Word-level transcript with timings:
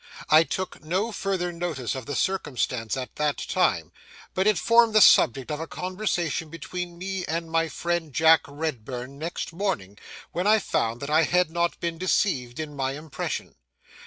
I 0.31 0.41
took 0.43 0.83
no 0.83 1.11
further 1.11 1.51
notice 1.51 1.93
of 1.93 2.07
the 2.07 2.15
circumstance 2.15 2.97
at 2.97 3.17
that 3.17 3.37
time, 3.37 3.91
but 4.33 4.47
it 4.47 4.57
formed 4.57 4.95
the 4.95 4.99
subject 4.99 5.51
of 5.51 5.59
a 5.59 5.67
conversation 5.67 6.49
between 6.49 6.97
me 6.97 7.23
and 7.25 7.51
my 7.51 7.67
friend 7.67 8.11
Jack 8.11 8.41
Redburn 8.47 9.19
next 9.19 9.53
morning, 9.53 9.99
when 10.31 10.47
I 10.47 10.57
found 10.57 11.03
that 11.03 11.11
I 11.11 11.21
had 11.21 11.51
not 11.51 11.79
been 11.79 11.99
deceived 11.99 12.59
in 12.59 12.75
my 12.75 12.93
impression. 12.93 13.53